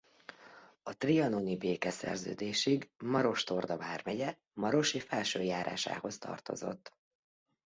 [0.83, 6.95] A trianoni békeszerződésig Maros-Torda vármegye Marosi felső járásához tartozott.